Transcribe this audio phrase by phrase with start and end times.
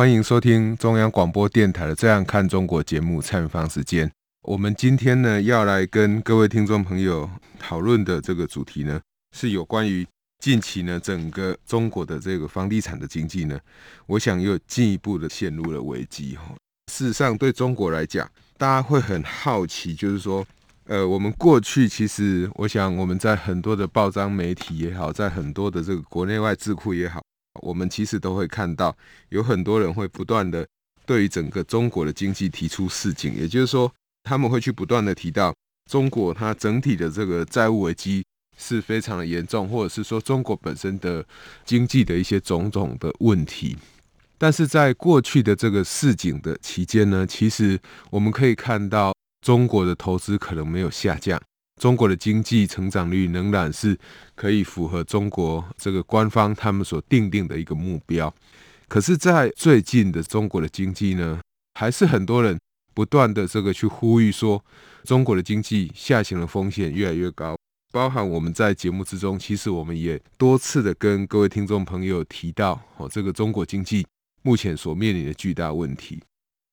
[0.00, 3.20] 欢迎收听中央广播电台的《这样看中国》节目。
[3.20, 7.28] 蔡明芳时间，我们今天呢要来跟各位听众朋友
[7.58, 8.98] 讨论的这个主题呢。
[9.36, 10.06] 是有关于
[10.42, 13.60] 近期呢，整个中国的这个房地产的经济呢，
[14.06, 16.54] 我想又进一步的陷入了危机哈。
[16.90, 18.26] 事实上，对中国来讲，
[18.56, 20.42] 大家会很好奇，就是说，
[20.86, 27.22] 呃，我们过去其实，我想我们在很多的报章媒体也好，在很多的这个国内外智库也好，
[27.62, 28.96] 我们其实都会看到，
[29.30, 30.66] 有很多人会不断的
[31.04, 33.92] 对于整个中国的经济提出示警，也就是说，
[34.22, 35.54] 他们会去不断的提到
[35.90, 38.22] 中国它整体的这个债务危机。
[38.62, 41.24] 是非常的严重，或者是说中国本身的
[41.64, 43.74] 经济的一些种种的问题。
[44.36, 51.40] 但是在过去的这个市警的期间呢，其实我们可以看到中国的投资可能没有下降，
[51.80, 53.98] 中国的经济成长率仍然是
[54.34, 58.32] 可以符合中国这个官方他们所定定的一个目标。
[58.86, 61.40] 可是，在最近的中国的经济呢，
[61.72, 62.60] 还是很多人
[62.92, 64.62] 不断的这个去呼吁说，
[65.04, 67.56] 中国的经济下行的风险越来越高。
[67.90, 74.06] 包含我们在节目之中，其实我们也多次的跟各位听众朋友提到，哦，这个中国经济
[74.42, 76.22] 目前所面临的巨大问题。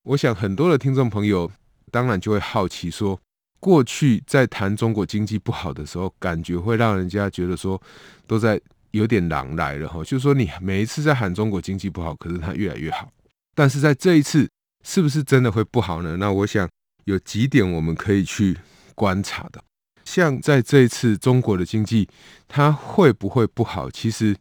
[0.03, 1.50] 我想很多的听众朋友
[1.91, 3.17] 当然就会好奇说，
[3.59, 7.81] 过去在谈中国经济不好的时候，感觉会让人家觉得说
[8.25, 8.59] 都在
[8.91, 13.11] 有点狼来了哈，就是说你每一次在喊中国经济不好，可是它越来越好。
[13.55, 14.47] 但是在这一次，
[14.85, 16.17] 是不是真的会不好呢？
[16.17, 16.69] 那我想
[17.05, 18.57] 有几点我们可以去
[18.95, 19.62] 观察的。
[20.06, 22.07] 像在这一次中国的经济，
[22.47, 23.91] 它会不会不好？
[23.91, 24.35] 其实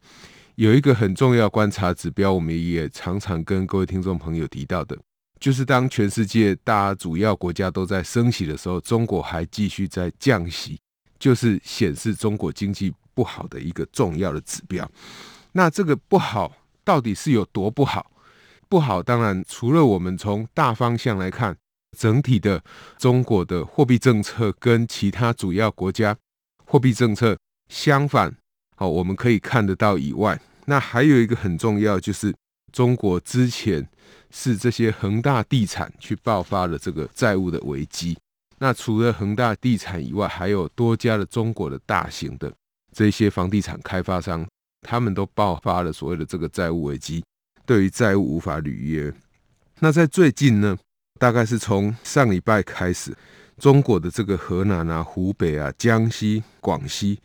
[0.55, 4.97] 有一个很重要观察指标，我们也常常跟各位听众朋友提到的，
[5.39, 10.79] 就是当全世界大主要国家都在升息的时候，中国还继续在降息，
[11.19, 14.91] 就是显示中国经济不好的一个重要的指标。
[15.53, 16.53] 那这个不好
[16.85, 18.11] 到底是有多不好？
[18.69, 21.57] 不好，当然除了我们从大方向来看。
[21.97, 22.63] 整体的
[22.99, 26.15] 中国的货币政策跟其他主要国家
[26.67, 27.39] 货币政策
[27.71, 28.37] 相反，
[28.75, 32.35] 好，我们可以看得到以外，那还有一个很重要，就是
[32.77, 33.89] 中国之前
[34.31, 38.15] 是这些恒大地产去爆发了这个债务的危机。
[38.59, 42.53] 那除了恒大地产以外，还有多家的中国的大型的
[42.95, 44.47] 这些房地产开发商，
[44.83, 47.25] 他们都爆发了所谓的这个债务危机，
[47.65, 49.11] 对于债务无法履约。
[49.81, 50.77] 那在最近呢？
[51.19, 53.17] 大概是从上礼拜开始，
[53.57, 57.19] 中国的这个河南啊、湖北啊、江西、广西，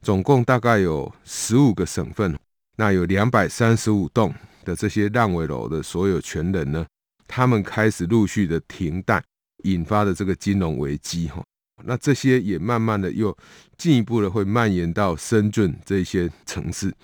[0.00, 2.38] 总共大概有十五个省份，
[2.76, 4.32] 那有两百三十五栋
[4.64, 6.86] 的这些烂尾楼的所有权人呢，
[7.26, 9.22] 他们开始陆续的停贷，
[9.64, 11.42] 引发的这个金融危机哈。
[11.84, 13.36] 那这些也慢慢的又
[13.76, 16.94] 进一步的会蔓延到深圳这些城市，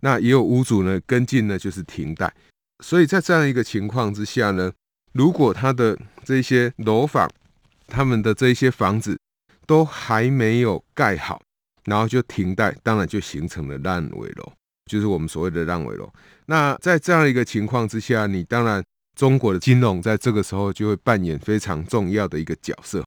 [0.00, 2.34] 那也有屋主呢跟进呢，就是停贷，
[2.82, 4.72] 所以在这样一个情况之下呢。
[5.12, 7.28] 如果他的这些楼房，
[7.88, 9.18] 他们的这些房子
[9.66, 11.42] 都还没有盖好，
[11.84, 14.52] 然后就停贷，当然就形成了烂尾楼，
[14.90, 16.12] 就是我们所谓的烂尾楼。
[16.46, 18.82] 那在这样一个情况之下，你当然
[19.14, 23.04] 中国的金融在这个时候就会扮演非常重要的一个角色。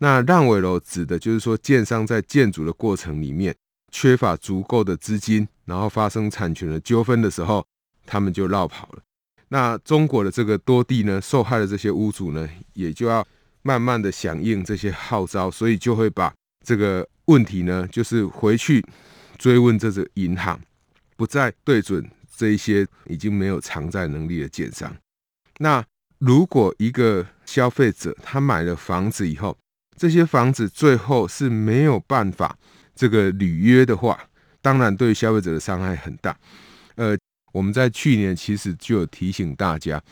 [0.00, 3.54] 那烂尾楼指的就是说，建商在建筑的过程里面
[3.92, 7.64] 缺乏足够的资金，然后发生产权的纠纷的时候，
[8.04, 9.02] 他们就绕跑了。
[9.48, 13.24] 那中国的这个多地呢，受害的这些屋主呢，也就要
[13.62, 16.32] 慢慢的响应这些号召，所以就会把
[16.64, 18.84] 这个问题呢，就是回去
[19.38, 20.58] 追问这个银行，
[21.22, 22.04] 不再对准
[22.36, 24.92] 这一些已经没有偿债能力的建商。
[25.58, 25.84] 那
[26.18, 29.56] 如果一个消费者他买了房子以后，
[29.96, 32.58] 这些房子最后是没有办法
[32.96, 34.18] 这个履约的话，
[34.60, 36.36] 当然对消费者的伤害很大，
[36.96, 37.16] 呃。
[37.52, 40.02] 我们在去年其实就有提醒大家，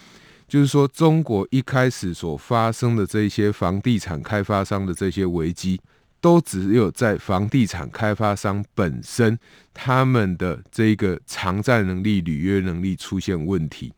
[0.47, 5.81] 就是说中国一开始所发生的这些房地产开发商的这些危机，
[6.21, 9.39] 都只有在房地产开发商本身
[9.73, 13.93] 他们的这个偿债能力、履约能力出现问题。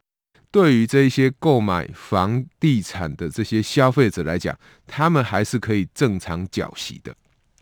[0.50, 7.14] 对于这些购买房地产的这些消费者来讲，他们还是可以正常缴息的。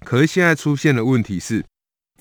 [0.05, 1.65] 可是现在出现的问题是。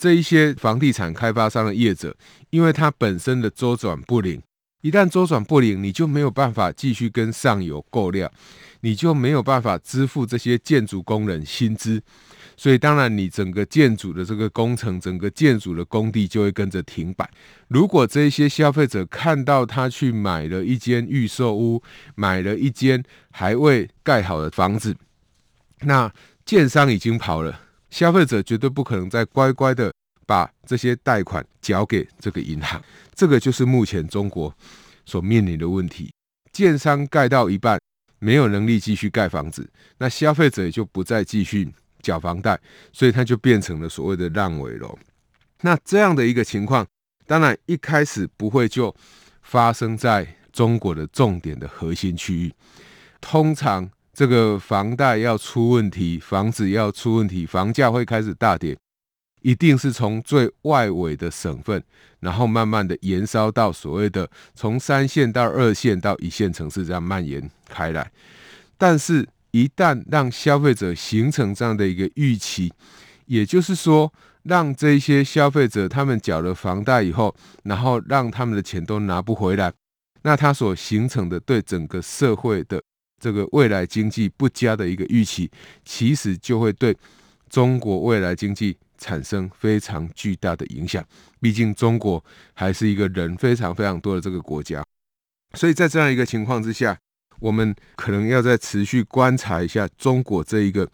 [0.02, 2.16] 这一些房地产开发商的业者，
[2.52, 4.42] 因为他本身的周转不灵，
[4.82, 8.32] 一旦周转不灵，你就没有办法继续跟上游购料，
[8.80, 12.02] 你就没有办法支付这些建筑工人薪资，
[12.56, 17.30] 所以当然你整个建筑的这个工程，整个建筑的工地就会跟着停摆。
[17.68, 21.84] 如果这些消费者看到他去买了一间预售屋，
[22.16, 24.96] 买了一间还未盖好的房子，
[25.82, 26.10] 那
[26.46, 27.60] 建商已经跑了，
[27.90, 29.92] 消费者绝对不可能再乖乖的。
[30.30, 32.80] 把这些贷款交给这个银行，
[33.16, 34.56] 这个就是目前中国
[35.04, 36.14] 所面临的问题。
[36.52, 37.82] 建商盖到一半，
[38.20, 39.68] 没有能力继续盖房子，
[39.98, 41.68] 那消费者也就不再继续
[42.04, 42.60] 缴房贷，
[42.94, 44.96] 所以它就变成了所谓的烂尾楼。
[45.62, 46.86] 那这样的一个情况，
[47.26, 48.96] 当然一开始不会就
[49.42, 52.54] 发生在中国的重点的核心区域。
[53.20, 58.78] 通常这个房贷要出问题，房子要出问题，房价会开始大跌。
[59.42, 61.82] 一定是从最外围的省份，
[62.20, 68.12] 然后慢慢的延烧到所谓的从三线到二线到一线城市这样蔓延开来。
[68.78, 72.72] 但是，一旦让消费者形成这样的一个预期，
[73.26, 74.14] 也就是说，
[74.44, 79.72] 让这些消费者他们缴了房贷以后，然后让他们的钱都拿不回来，
[80.22, 82.82] 那他所形成的对整个社会的
[83.20, 85.50] 这个未来经济不佳的一个预期，
[85.84, 86.96] 其实就会对
[87.50, 88.78] 中国未来经济。
[89.00, 91.04] 产生非常巨大的影响。
[91.42, 92.24] 毕竟中国
[92.54, 94.86] 还是一个人非常非常多的这个国家，
[95.56, 96.96] 所以在这样一个情况之下，
[97.40, 100.88] 我们可能要再持续观察一下中国这一个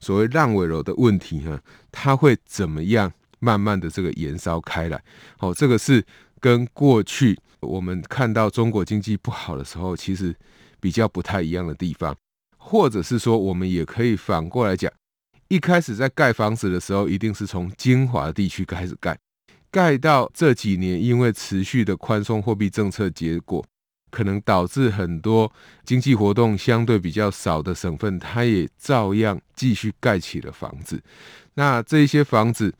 [0.00, 1.58] 所谓烂尾楼的问题哈，
[1.90, 5.02] 它会怎么样慢慢的这个延烧开来？
[5.38, 6.04] 哦，这个是
[6.40, 10.34] 跟过去我们看到中国经济不好的时候，其实
[10.80, 12.16] 比较不太一样的地方，
[12.58, 14.92] 或者是说，我们也可以反过来讲。
[15.52, 19.18] 一开始在盖房子的时候，一定是从精华地区开始盖，
[19.70, 23.62] 盖到这几年，因为持续的宽松货币政策，结果
[24.10, 25.52] 可能导致很多
[25.84, 31.02] 经济活动相对比较少的省份，它也照样继续盖起了房子。
[31.52, 32.72] 那这些房子，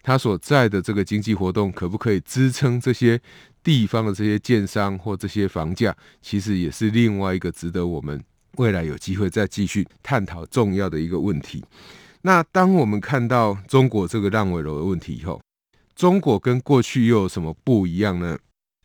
[0.00, 3.20] 它所在的这个经济活动，可不可以支撑这些
[3.64, 5.92] 地方的这些建商或这些房价？
[6.22, 8.22] 其实也是另外一个值得我们
[8.58, 11.64] 未来有机会再继续探讨重要的一个问题。
[12.22, 15.40] 那当我们看到中国这个烂尾楼的问题以后，
[15.94, 18.38] 中国跟过去又有什么不一样呢？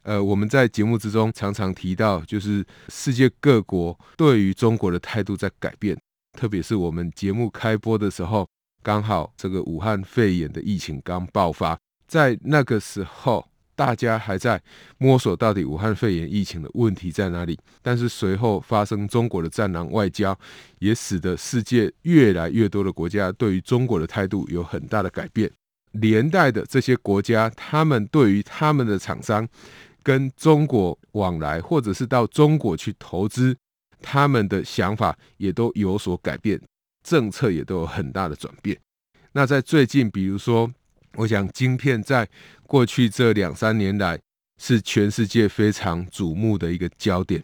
[0.03, 5.97] 呃，我们在节目之中常常提到，就是世界各国对于中国的态度在改变，
[6.37, 8.47] 特别是我们节目开播的时候，
[8.83, 11.77] 刚好这个武汉肺炎的疫情刚爆发，
[12.07, 13.47] 在那个时候。
[13.75, 14.61] 大家还在
[14.97, 20.37] 摸索到底武汉肺炎疫情的问题在哪里，但是随后发生中国的战狼外交，
[20.79, 25.51] 也使得世界越来越多的国家对于中国的态度有很大的改变，
[25.91, 29.47] 连带的这些国家，他们对于他们的厂商
[30.01, 33.55] 跟中国往来，或者是到中国去投资，
[34.01, 36.61] 他们的想法也都有所改变，
[37.03, 38.79] 政策也都有很大的转变。
[39.33, 40.71] 那在最近，比如说。
[41.17, 42.27] 我想，晶片在
[42.67, 44.19] 过去这两三年来
[44.59, 47.43] 是全世界非常瞩目的一个焦点，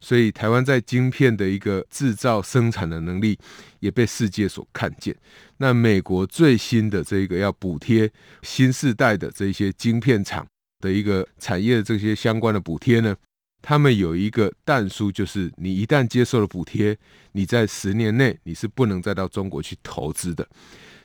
[0.00, 3.38] 所以台湾在晶片的一个制造生产的能力
[3.80, 5.14] 也被世界所看见。
[5.58, 8.10] 那美国最新的这个要补贴
[8.42, 10.46] 新世代的这些晶片厂
[10.80, 13.16] 的一个产业的这些相关的补贴呢，
[13.62, 16.96] 他们有一个但书，就是你一旦接受了补贴，
[17.32, 20.46] 你在十年内你是不能再到中国去投资的。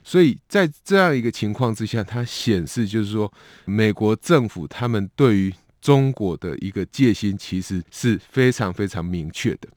[0.04, 3.32] 所以在这样一个情况之下，它显示就是说，
[3.66, 9.68] 美国政府他们对于中国的一个戒心其实是非常非常明确的。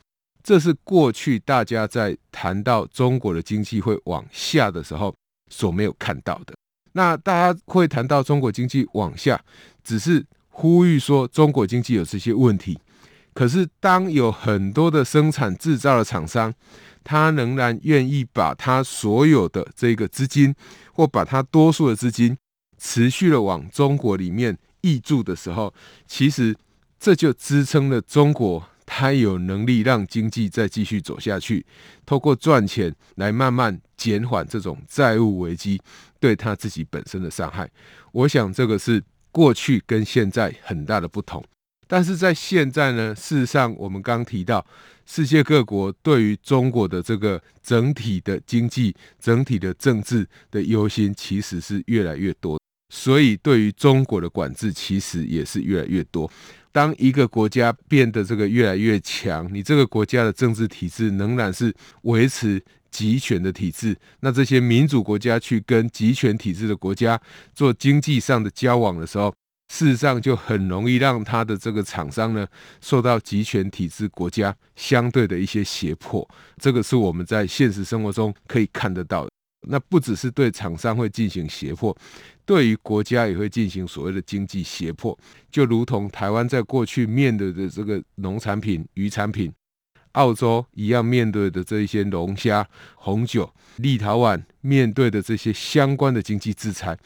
[0.43, 5.13] 这是过去大家在谈到中国的经济会往下的时候
[5.51, 6.55] 所没有看到的。
[6.93, 9.41] 那大家会谈到中国经济往下，
[9.83, 12.79] 只是呼吁说中国经济有这些问题。
[13.35, 16.55] 可是当有很多的生产制造的厂商，
[17.09, 20.53] 他仍然愿意把他所有的这个资金，
[20.93, 22.37] 或把他多数的资金，
[22.79, 25.73] 持续的往中国里面挹注的时候，
[26.09, 26.57] 其实
[26.99, 31.65] 这就支撑了中国，他有能力让经济再继续走下去，
[32.05, 35.81] 透过赚钱来慢慢减缓这种债务危机
[36.19, 37.71] 对他自己本身的伤害。
[38.11, 41.45] 我想这个是过去跟现在很大的不同。
[41.87, 44.67] 但是在现在呢，事实上我们刚提到。
[45.09, 52.61] 世界各国对于中国的这个整体的经济、整体的政治的忧心，其实是越来越多。
[52.93, 56.29] 所以，对于中国的管制，其实也是越来越多。
[56.73, 67.21] 当一个国家变得这个越来越强，你这个国家的政治体制仍然是维持集权的体制，那这些民主国家去跟集权体制的国家
[67.55, 69.33] 做经济上的交往的时候，
[69.69, 72.47] 事实上就很容易让他的这个厂商呢
[72.81, 76.29] 受到集权体制国家相对的一些胁迫。
[76.59, 79.31] 这个是我们在现实生活中可以看得到的。
[79.69, 81.97] 那不只是对厂商会进行胁迫，
[82.45, 85.19] 对于国家也会进行所谓的经济胁迫。
[85.51, 89.53] 就如同台湾在过去面对的这个农产品、渔产品，
[90.13, 96.97] 澳洲一样面对的这一些龙虾、红酒，立陶宛面对的这些相关的经济制裁，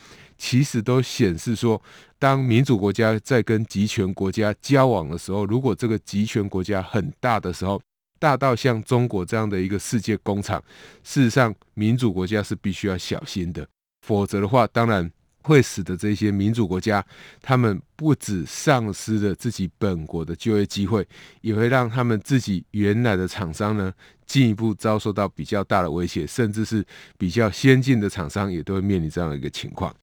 [0.40, 1.80] 其实都显示说，
[2.18, 7.78] 当民主国家在跟集权国家交往的时候，如果这个集权国家很大的时候，
[8.18, 10.58] 大到像中国这样的一个世界工厂，
[11.04, 13.68] 事实上，民主国家是必须要小心的，
[14.00, 15.10] 否则的话，当然
[15.42, 17.04] 会使得这些民主国家，
[17.42, 21.06] 他们不止丧失了自己本国的就业机会，
[21.42, 23.92] 也会让他们自己原来的厂商呢，
[24.26, 26.82] 进一步遭受到比较大的威胁，甚至是
[27.18, 29.94] 比较先进的厂商也都会面临这样的一个情况。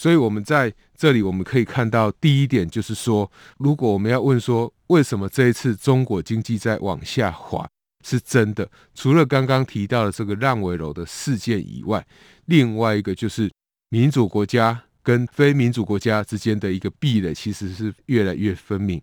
[0.00, 7.68] 所以，我们在这里我们可以看到，第一点就是说，如果我们要问说，为什么这一次中国经济在往下滑，
[8.02, 8.66] 是真的？
[8.94, 12.02] 除了刚刚提到的这个烂尾楼的事件以外，
[12.46, 13.50] 另外一个就是
[13.90, 18.98] 民主国家跟非民主国家之间的一个壁垒，其实是越来越分明。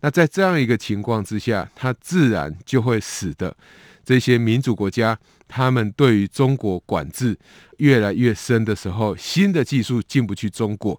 [0.00, 3.54] 那在这样一个情况之下，它自然就会使得
[4.08, 5.18] 这些民主国家。
[5.46, 7.38] 他们对于中国管制
[7.76, 10.98] 越来越深的时候，新的技术进不去中国，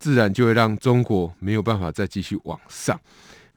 [0.00, 3.00] 自然就会让中国没有办法再继续往上。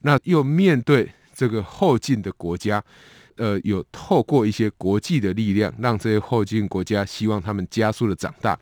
[0.02, 2.84] 那又面对这个后进的国家，
[3.36, 8.60] 呃，有透过一些国际的力量，让这些后进国家希望他们加速的长大，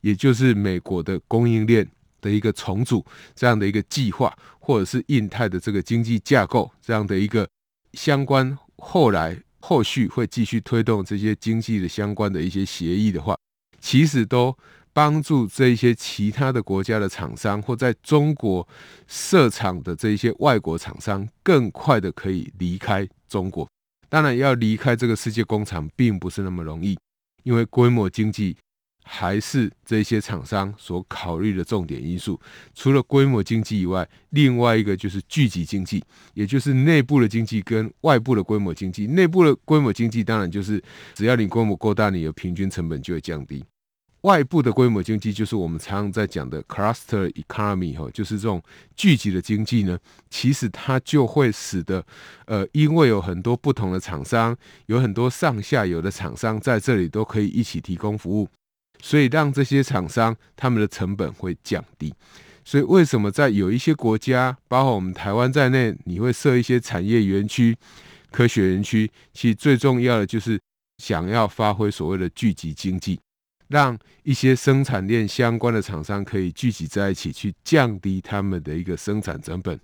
[0.00, 1.88] 也就是美国的供应链
[2.20, 3.04] 的一个重组
[3.36, 7.48] 这样的一个计划，或者是印太的这个经济架构这样的一个
[7.92, 9.40] 相关，后来。
[9.62, 13.34] 后续会继续推动这些经济的相关的一些协议的话，
[13.80, 14.54] 其实都
[14.92, 18.68] 帮助这一些其他的国家的厂商或在中国
[19.06, 23.66] 设厂的这一些外国厂商，更快的可以离开中国。
[24.08, 26.98] 当然，要离开这个世界工厂并不是那么容易，
[27.44, 28.56] 因为规模经济。
[29.02, 32.40] 还是这些厂商所考虑的重点因素。
[32.74, 36.02] 除了规模经济以外，另外一个就是聚集经济，
[36.34, 39.06] 也就是内部的经济跟外部的规模经济。
[39.06, 40.82] 内部的规模经济当然就是
[41.14, 43.64] 只要你规模够大，你的平均成本就会降低。
[44.22, 48.62] 外部的规模经济就是我们常常在讲的 cluster economy 哈，就是这种
[48.94, 49.98] 聚集的经济呢，
[50.30, 52.06] 其实它就会使得
[52.46, 54.56] 呃，因为有很多不同的厂商，
[54.86, 58.48] 有很多上下游的厂商在这里都可以一起提供服务。
[59.02, 62.14] 所以让这些厂商他们的成本会降低，
[62.64, 67.76] 所以为什么在有一些国家，包括我们台湾在内，你会设一些产业园区、
[68.30, 69.10] 科学园区？
[69.34, 70.58] 其实最重要的就是
[70.98, 73.18] 想要发挥所谓的聚集经济，
[73.68, 79.78] 让一些生产链相关的厂商可以聚集在一起，去降低他们的一个生产成本。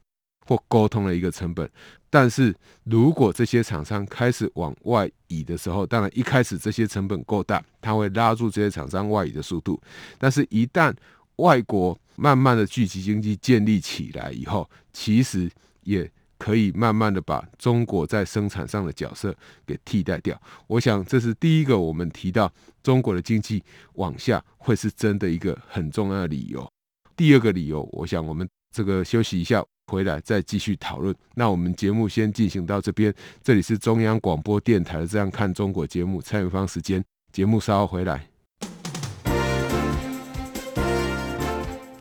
[0.48, 1.70] 或沟通的一个成本，
[2.08, 9.78] 但是如果这些厂商开始往外移的时候，当然一开始这些成本够大，它会拉住这些厂商外移的速度。
[10.16, 10.90] 但是，一旦
[11.36, 15.50] 外国慢慢的聚集经济建立起来以后，其实
[15.82, 19.36] 也可以慢慢的把中国在生产上的角色
[19.66, 20.40] 给替代掉。
[20.66, 22.50] 我想这是第一个我们提到
[22.82, 23.62] 中国的经济
[23.96, 26.66] 往下会是真的一个很重要的理由。
[27.14, 29.62] 第二个理由，我想我们这个休息一下。
[29.88, 31.14] 回来再继续讨论。
[31.34, 33.12] 那我们节目先进行到这边。
[33.42, 37.02] 这里是中央广播电台的《这样看中国》节目，蔡明芳时间。
[37.32, 38.26] 节目稍后回来。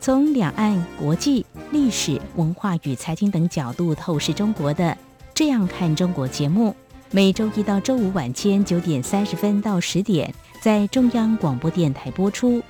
[0.00, 4.84] 从两岸、国际、历史文化与财经等角度透视中国的
[5.34, 6.74] 《这样看中国》节目，
[7.10, 12.62] 每周一到周五晚间九点三十分到十点在中央广播电台播出。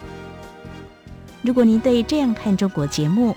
[1.42, 3.36] 如果您对《这样看中国》节目，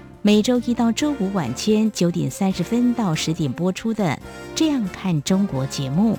[0.23, 4.03] 每周一到周五晚间九点三十分到十点播出的
[4.53, 6.15] 《这样看中国》节目。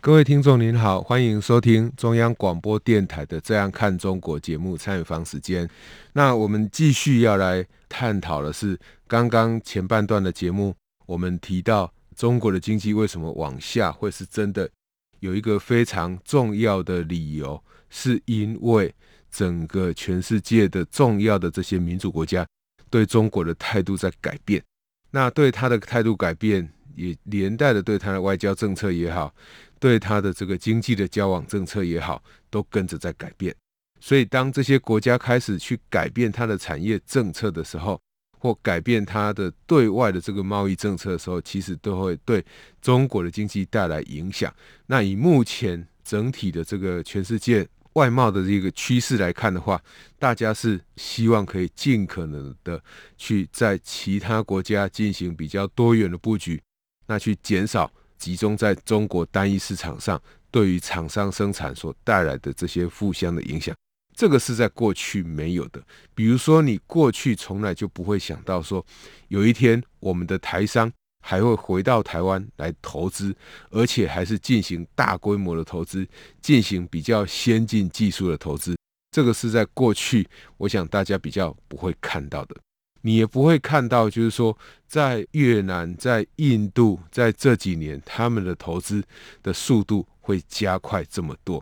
[0.00, 5.68] 各位听众您好，欢迎收听中央广播电台的《这样看中国》节目，参与方时间。
[6.12, 8.78] 那我们继续要来探讨的是
[9.08, 10.72] 刚刚前半段的节目，
[11.04, 14.70] 我们提到中国的经济为什么往下会是真的，
[15.18, 18.94] 有一个非常重要的理由，是因为。
[19.28, 22.46] 整个全世界的重要的这些民主国家
[22.88, 24.62] 对中国的态度在改变。
[25.10, 29.34] 那对他的态度改变，也连带的对他的外交政策也好，
[29.78, 33.54] 对他的这个经济的交往政策也好，都跟着在改变。
[34.00, 38.00] 所以，当这些国家开始去改变它的产业政策的时候，
[38.38, 42.42] 或改变它的对外的这个贸易政策的时候，其实都会对
[42.80, 44.50] 中国的经济带来影响。
[44.86, 49.80] 那以目前整体的这个全世界外贸的这个趋势来看的话，
[50.18, 52.82] 大家是希望可以尽可能的
[53.16, 56.62] 去在其他国家进行比较多元的布局，
[57.06, 63.74] 那去减少集中在中国单一市场上对于厂商生产所带来的这些负相的影响。
[64.14, 65.82] 这个是在过去没有的。
[66.14, 68.84] 比如说，你过去从来就不会想到说，
[69.28, 70.92] 有一天我们的台商
[71.26, 73.34] 还会回到台湾来投资，
[73.70, 76.06] 而且还是进行大规模的投资，
[76.40, 78.76] 进行比较先进技术的投资。
[79.10, 82.54] 这个是在过去，我想大家比较不会看到的。
[83.02, 84.56] 你也不会看到，就是说，
[84.86, 89.02] 在越南、在印度，在这几年他们的投资
[89.42, 91.60] 的速度会加快这么多。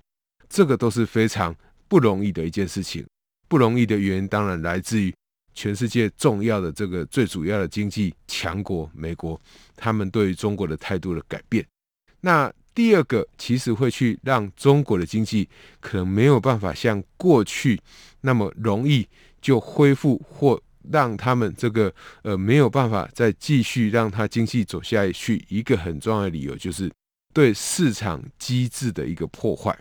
[0.49, 1.57] 这个都是非常。
[1.87, 3.07] 不容易的一件事情，
[3.47, 5.15] 不容易的原因当然来自于
[5.55, 9.41] 全世界重要的这个最主要的经济强国美国，
[9.77, 11.65] 他们对于中国的态度的改变。
[12.21, 15.49] 那第二个，其实会去让中国的经济
[15.81, 17.81] 可能没有办法像过去
[18.23, 19.07] 那么容易
[19.41, 25.45] 就恢复，或让他们这个呃没有办法再继续让它经济走下去。
[25.49, 26.91] 一个很重要的理由就是
[27.33, 29.79] 对市场机制的一个破坏。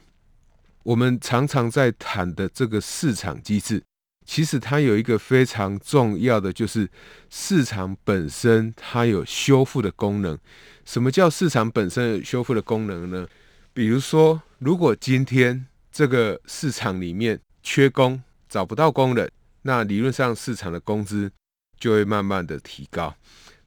[0.84, 3.82] 我们常常在谈的这个市场机制，
[4.25, 6.89] 其实它有一个非常重要的，就是
[7.30, 10.38] 市场本身它有修复的功能。
[10.86, 13.27] 什么叫市场本身有修复的功能呢？
[13.74, 19.32] 比如说，如果今天这个市场里面缺工，找不到工人，
[19.63, 21.32] 那理论上市场的工资
[21.80, 23.15] 就会慢慢的提高。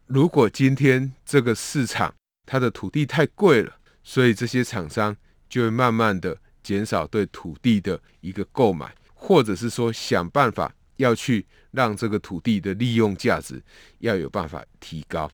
[0.06, 2.14] 如果今天这个市场
[2.44, 5.16] 它的土地太贵了，所以这些厂商
[5.48, 6.38] 就会慢慢的。
[6.66, 13.60] 减少对土地的一个购买，或者是说想办法要去让这个土地的利用价值
[13.98, 15.28] 要有办法提高，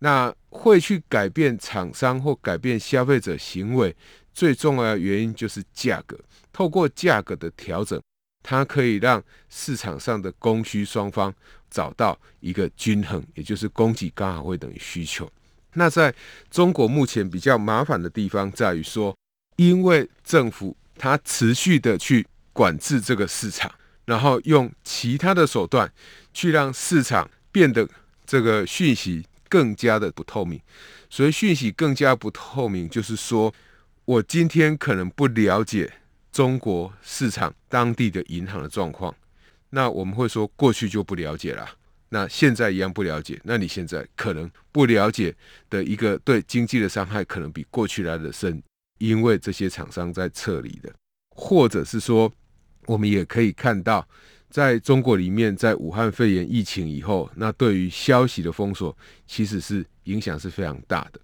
[0.00, 3.96] 那会去改变厂商或改变消费者行为，
[4.34, 6.18] 最重要的原因就是价格。
[6.52, 7.98] 透过价格的调整，
[8.42, 11.32] 它可以让市场上的供需双方
[11.70, 15.30] 找到一个均衡，也就是供给刚好会等于需求。
[15.72, 16.14] 那在
[16.50, 19.16] 中国目前比较麻烦的地方在于说。
[19.60, 22.24] 因为政府它持续的去
[22.58, 23.72] 管制这个市场，
[24.04, 25.92] 然后用其他的手段
[26.34, 27.88] 去让市场变得
[28.26, 30.60] 这个讯息更加的不透明。
[31.08, 33.54] 所以讯息更加不透明，就是说
[34.04, 35.92] 我今天可能不了解
[36.32, 39.14] 中国市场当地的银行的状况，
[39.70, 41.64] 那我们会说过去就不了解了，
[42.08, 43.40] 那现在一样不了解。
[43.44, 45.32] 那你现在可能不了解
[45.70, 48.60] 的一个对经济的伤害，可能比过去来的深。
[48.98, 50.92] 因为这些厂商在撤离的，
[51.36, 52.32] 或者是说，
[52.88, 54.08] 我们也可以看到，
[54.48, 58.96] 在中国里面，在武汉肺炎疫情以后，那对于消息的封锁，
[59.26, 61.20] 其实是影响是非常大的。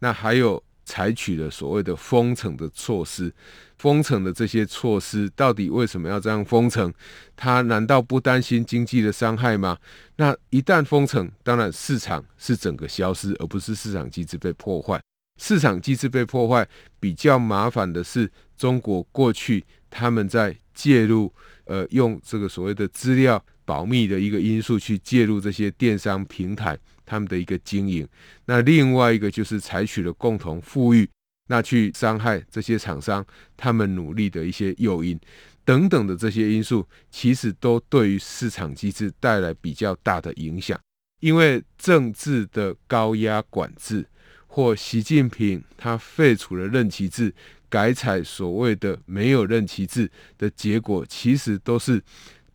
[0.00, 3.32] 那还有采取了所谓的封城的措施，
[3.78, 6.92] 封城的这些措施，到底为什么要这样封城？
[7.34, 9.78] 他难道不担心经济的伤害吗？
[10.16, 15.00] 那一旦封城，当然市场是整个消失，而不是市场机制被破坏。
[15.40, 16.68] 市场机制被破坏，
[16.98, 19.64] 比较麻烦的是中国过去
[19.98, 21.34] 他们在介入，
[21.64, 28.06] 呃，用这个所谓的资料保密的一个因素去介入这些电商平台他们的一个经营。
[28.44, 31.08] 那另外一个就是采取了共同富裕，
[31.48, 35.18] 那去伤害这些厂商他们努力的一些诱因
[35.64, 40.78] 等等的这些因素，其实都对于市场机制带来比较大的影响，
[41.18, 44.06] 因为政治的高压管制。
[44.50, 47.32] 或习近平他废除了任期制，
[47.68, 52.02] 改采所谓的没有任期制的结果，其实都是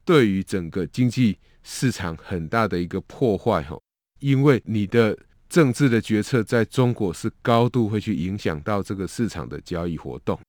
[0.03, 3.63] 对于整个经济市场很大的一个破坏。
[3.63, 3.81] 吼，
[4.19, 10.39] 因为你的政治的决策在中国是高度会去影响到这个市场的交易活动，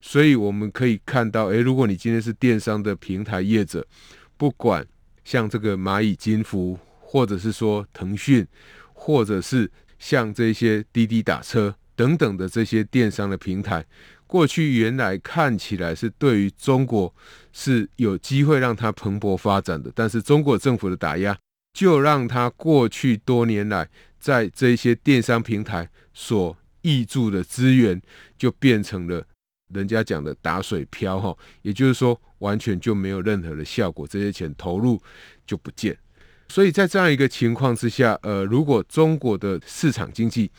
[0.00, 3.86] 所以我们可以看到，诶，如果你今天是电商的平台业者，
[4.36, 4.84] 不管
[5.22, 8.46] 像这个蚂蚁金服，或者是说腾讯，
[8.92, 13.84] 或者是像这些滴滴打车等等的这些电商的平台，
[14.26, 17.14] 过去原来看起来是对于中国
[17.52, 21.36] 是有机会让它蓬勃发展的，但是中国政府的打压，
[21.74, 23.86] 就让它过去多年来
[24.18, 28.00] 在这些电商平台所挹注的资源，
[28.38, 29.22] 就变成了
[29.74, 34.98] 人家讲的打水漂哈，也就是说完全就没有任何的效果，这些钱投入
[35.46, 35.94] 就不见。
[36.48, 40.50] 所以在这样一个情况之下，呃，如果中国的市场经济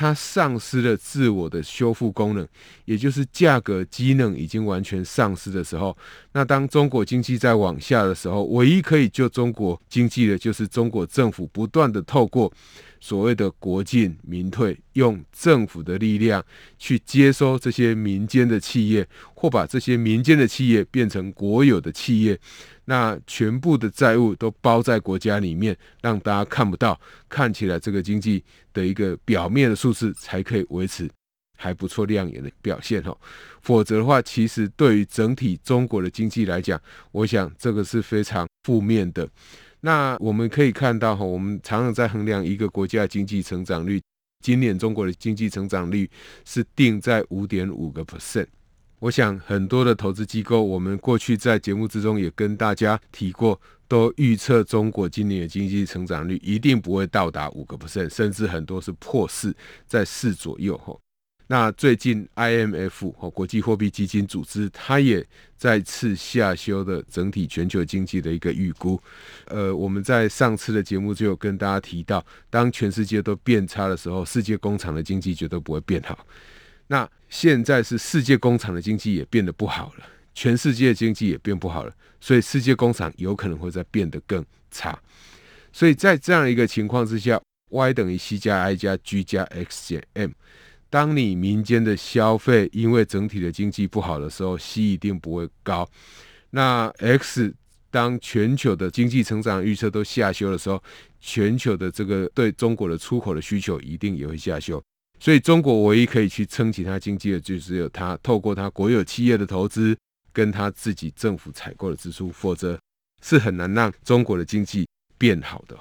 [0.00, 2.46] 它丧失了自我的修复功能，
[2.84, 5.96] 也就是价格机能已经完全丧失的时候，
[6.30, 12.52] 那当中国经济在往下的时候，唯一可以救中国经济的，就是中国政府不断的透过。
[13.00, 16.44] 所谓的国进民退，用政府的力量
[16.78, 22.38] 去接收这些民间的企业，或把这些民间的企业变成国有的企业，
[22.86, 31.08] 那全部的债务都包在国家里面，让大家看不到，看起来这个经济的一个表面的数字才可以维持
[31.56, 33.16] 还不错亮眼的表现哈。
[33.62, 36.80] 否则的话，其实对于整体中国的经济来讲，
[37.12, 39.28] 我想这个是非常负面的。
[39.80, 44.00] 那我们可以看到哈，我们常常在衡量一个国家的经济成长率。
[44.44, 46.08] 今年中国的经济成长率
[46.44, 48.46] 是定在五点五个 percent。
[49.00, 59.54] 我想很多的投资机构，我们过去在节目之中也跟大家提过，都预测中国今年的经济成长率一定不会到达五个 percent，甚至很多是破四，
[59.86, 60.96] 在四左右哈。
[61.50, 69.00] 那最近，IMF 和国际货币基金组织，它也再次下修的整体全球经济的一个预估。
[69.46, 76.26] 呃，我们在上次的节目就有跟大家提到，当全世界都变差的时候，世界工厂的经济绝对不会变好。
[76.86, 84.98] 那现在是世界工厂的经济也变得不好了，全世界经济也变不好了，所以世界工厂有可能会再变得更差。
[85.72, 90.32] 所以在这样一个情况之下，Y 等于 C 加 I 加 G 加 X 减 M。
[90.90, 95.86] 当你民间的消费因为整体的经济不好的时候，C 一定不会高。
[96.50, 97.54] 那 X
[97.90, 100.82] 当全球的经济成长预测都下修的时候，
[101.20, 104.82] 全球的这个对中国的出口的需求一定也会下修。
[105.20, 109.94] 所以中国唯一可以去撑起它经济的，就只有它透过它国有企业的投资
[110.32, 112.78] 跟它自己政府采购的支出，否则
[113.22, 115.76] 是很难让中国的经济变好的。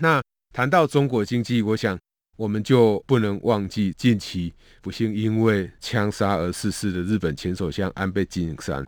[0.00, 1.98] 那谈到中国经济，我想。
[2.36, 8.84] 我们就不能忘记近期不幸因为枪杀而逝世的日本前首相安倍晋三。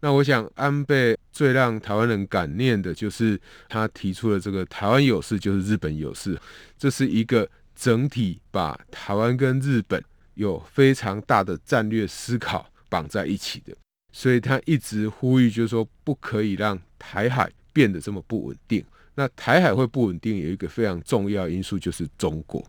[0.00, 6.38] 那我想，安倍最让台湾人感念的就是他提出了这个“台湾有事就是日本有事”，
[6.78, 10.02] 这是一个整体把台湾跟日本
[10.34, 13.74] 有非常大的战略思考绑在一起的。
[14.12, 18.84] 所以他一直呼吁，就是说不可以让台海变得这么不稳定。
[19.14, 22.62] 那台海会不稳定，有一个非常重要因素就是中国。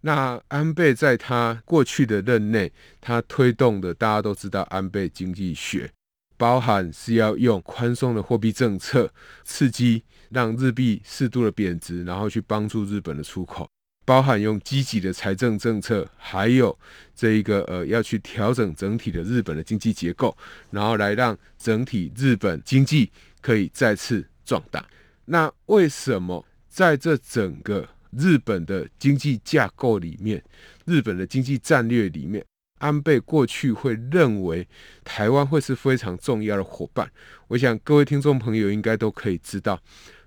[0.00, 5.90] 那安倍在他过去的任内，他推动的大家都知道安倍经济学，
[6.36, 9.12] 包含是要用宽松的货币政策
[9.44, 13.68] 刺激，让日币适度的贬值，然后去帮助日本的出口，
[14.06, 16.78] 包含用积极的财政政策，还有
[17.14, 20.36] 这一个呃要去调整整体的日本的经济结构，
[20.70, 24.86] 然后来让整体日本经济可以再次壮大。
[25.24, 30.42] 那为什么在这整个日本的经济架构里面，
[30.84, 32.44] 日本的经济战略里面，
[32.78, 34.66] 安倍过去会认为
[35.04, 37.10] 台湾会是非常重要的伙伴。
[37.48, 39.80] 我想各位听众朋友应该都可以知道，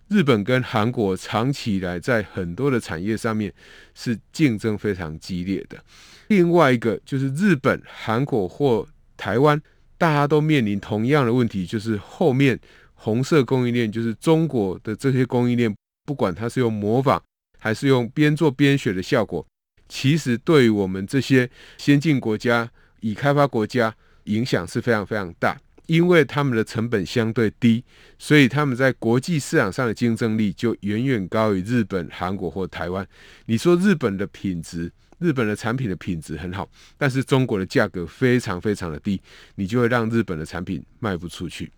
[0.10, 3.54] 日本跟韩国长期以来在很多的产业上面
[3.94, 5.82] 是竞争非常激烈的。
[6.28, 9.62] 另外一个就是日本、韩国或台湾，
[9.98, 12.60] 大家都面临同样的问题，就是后面
[12.94, 15.74] 红色供应链，就是中国的这些供应链，
[16.06, 17.22] 不管它是用模仿。
[17.64, 19.46] 还是用边做边学的效果，
[19.88, 21.48] 其实对于我们这些
[21.78, 22.68] 先进国家、
[23.02, 23.94] 已开发国家
[24.24, 27.84] 影响是非常非常大，因为他们的成本相对低，
[28.18, 33.08] 所以他们在国际市场上的竞争力就远远高于日本、韩国或台湾。
[33.46, 39.22] 你说日本的品质，日本的产品的品质很好，但是中国的价格非常非常的低，
[39.54, 41.72] 你就会让日本的产品卖不出去。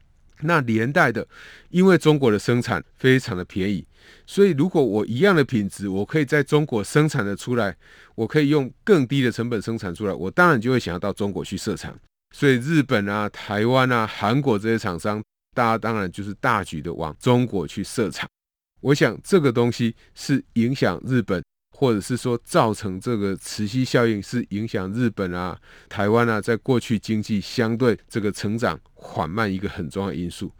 [0.44, 1.28] 那连带的，
[1.70, 3.86] 因为中国的生产非常的便宜，
[4.26, 7.76] 所以如果我一样的品质，我可以在中国生产的出来，
[8.16, 11.98] 我可以用更低的成本生产出来，我当然就会想要到中国去设厂。
[12.36, 18.28] 所以日本啊、台湾啊、韩国这些厂商，大家当然就是大举的往中国去设厂。
[18.82, 21.44] 我想这个东西是影响日本。
[21.76, 25.60] 或者是说，造成这个磁吸效应是影响日本啊、
[25.90, 30.52] 台湾啊，在过去经济相对这个成长缓慢一个很重要的因素。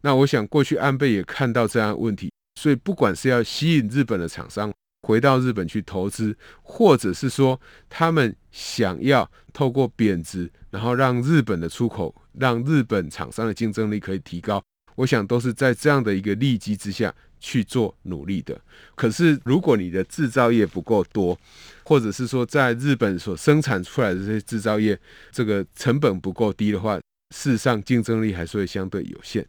[0.00, 4.72] 那我想，过去安倍也看到这样的问题，所以不管是要吸引日本的厂商
[5.06, 14.60] 回到日本去投资，或者是说他们想要透过贬值，然后让日本的出口、让日本厂商的竞争力可以提高，
[14.96, 18.58] 我想都是在这样的一个利基之下去做努力的。
[18.94, 21.36] 可是，如果你的制造业不够多，
[21.84, 24.98] 或者是说在日本所生产出来的这些制造业，
[25.32, 26.96] 这个成本不够低的话，
[27.34, 29.44] 事实上竞争力还是会相对有限。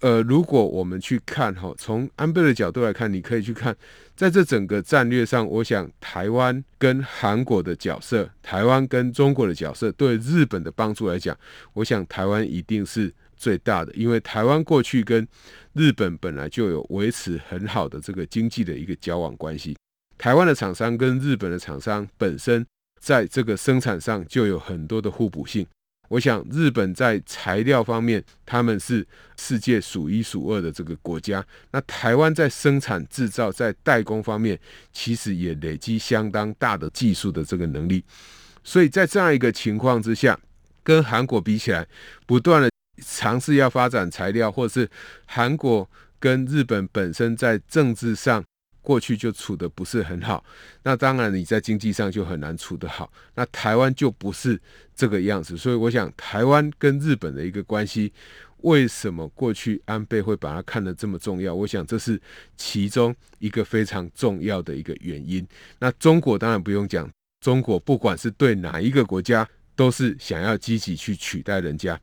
[0.00, 3.74] 呃，如果我们去看哈，从安倍的角度来看，你可以去看，
[4.14, 11.36] 在这整个战略上，我想台湾跟韩国的角色，台湾跟中国的角色，对日本的帮助来讲，
[11.72, 15.26] 我想台湾一定是最大的，因为台湾过去跟
[15.72, 19.76] 日本本来就有维持很好的这个经济的一个交往关系，
[20.18, 22.66] 台湾的厂商跟日本的厂商本身
[23.00, 25.66] 在这个生产上就有很多的互补性。
[26.08, 31.44] 我想，日本在材料方面，他们是世界数一数二的这个国家。
[31.70, 34.58] 那台湾在生产制造、在代工方面，
[34.90, 38.02] 其实也累积相当大的技术的这个能力。
[38.64, 40.38] 所以在这样一个情况之下，
[40.82, 41.86] 跟韩国比起来，
[42.26, 42.70] 不断的
[43.04, 44.88] 尝试要发展材料，或者是
[45.26, 48.44] 韩国跟日本本身在政治上。
[48.80, 50.42] 过去就处得不是很好，
[50.82, 53.12] 那当然你在经济上就很难处得好。
[53.34, 54.58] 那台湾就不是
[54.94, 58.10] 这个样子，所以我想台湾跟日本的一个关系，
[58.62, 61.54] 为什么过去安倍会把它看得这么重要？
[61.54, 62.18] 我想这是
[62.56, 65.46] 其中一个非常重要的一个原因。
[65.78, 67.10] 那中国当然不用讲，
[67.42, 72.00] 中国不管是对哪一个国家，都是想要积极去取代人家，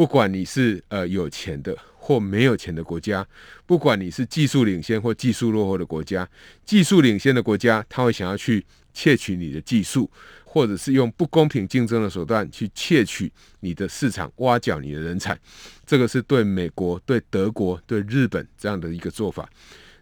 [0.00, 1.76] 不管你是呃有钱的。
[2.02, 3.24] 或没有钱的国家，
[3.66, 6.26] 不管你是技术领先或技术落后的国家，
[6.64, 10.10] 技术领先的国家，他会想要去窃取你的技术，
[10.42, 15.38] 或者是用不公平竞争的手段去窃取你的市场，挖角你的人才。
[15.84, 19.46] 这个是对美国、对德国、对日本这样的一个做法。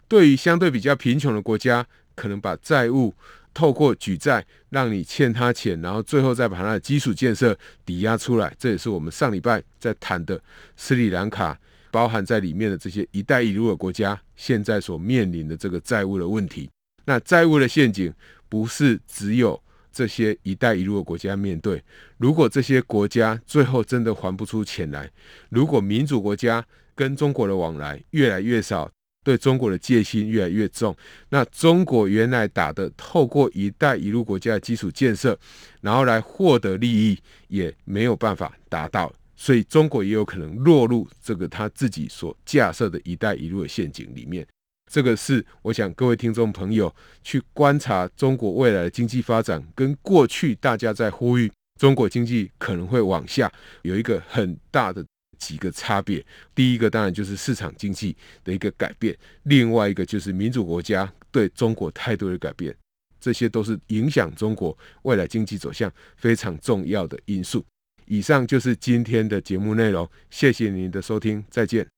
[0.07, 1.85] 对于相对比较贫穷的国家，
[2.15, 3.13] 可能把债务
[3.53, 8.55] 透过举债让你欠他钱，然后最后再把他的基础建设抵押出来。
[8.59, 10.41] 这也是我们上礼拜在谈的
[10.77, 11.59] 斯里兰卡。
[11.91, 16.69] 包含在里面的这些“一带一路”的国家，现在所面临的这个债务的问题，
[17.07, 18.13] 那债务的陷阱
[18.47, 19.59] 不是只有
[19.91, 21.83] 这些“一带一路”的国家面对。
[22.19, 25.11] 如果这些国家最后真的还不出钱来，
[25.49, 26.63] 如果民主国家
[26.95, 28.91] 跟中国的往来越来越少，
[29.29, 30.97] 对中国的戒心越来越重，
[31.29, 35.39] 那中国原来打的透过“一带一路”国家的基础建设，
[35.83, 39.13] 然后来获得利益，也没有办法达到。
[39.37, 44.47] 所以中国也有可能落入这个他自己所架设的一带一路的陷阱里面。
[44.91, 46.91] 这个是我想各位听众朋友
[47.23, 55.05] 去观察中国未来的经济发展，跟过去大家在呼吁中国经济可能会往下，有一个很大的
[55.39, 56.25] 几个差别。
[56.55, 62.75] 第一个当然就是市场经济的一个改变，另外一个就是民主国家对中国态度的改变，
[63.21, 67.65] 这些都是影响中国未来经济走向非常重要的因素。
[68.07, 71.98] 以上就是今天的节目内容，谢谢您的收听，再见。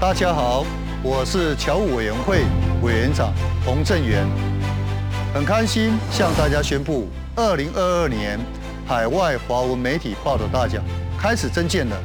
[0.00, 0.64] 大家好，
[1.02, 2.44] 我是侨务委员会
[2.82, 3.32] 委员长
[3.64, 4.24] 洪正元，
[5.34, 8.38] 很开心向大家宣布，二零二二年
[8.86, 10.84] 海外华文媒体报道大奖
[11.18, 11.96] 开始征件了。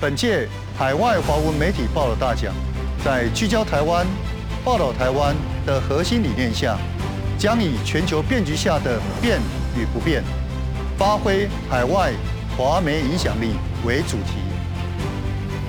[0.00, 0.46] 本届
[0.78, 2.54] 海外华文媒体报道大奖，
[3.04, 4.06] 在聚焦台湾、
[4.64, 5.34] 报道台湾
[5.66, 6.78] 的核心理念下，
[7.36, 9.40] 将以全球变局下的变
[9.76, 10.22] 与不变，
[10.96, 12.12] 发挥海外
[12.56, 14.45] 华媒影响力为主题。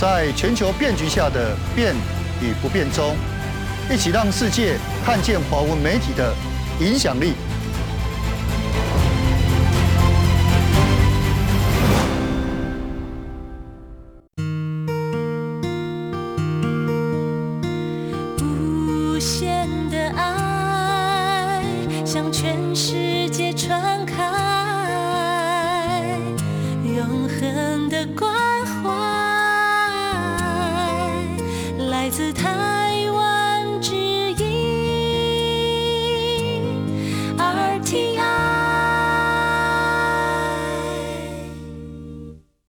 [0.00, 1.92] 在全球变局下的变
[2.40, 3.16] 与不变中，
[3.90, 6.32] 一起让世界看见华文媒体的
[6.78, 7.32] 影响力。